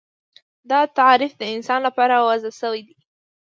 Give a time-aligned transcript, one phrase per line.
[0.69, 2.95] دا تعریف د انسان لپاره وضع شوی دی